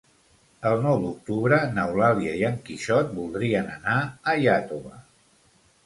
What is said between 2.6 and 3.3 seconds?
Quixot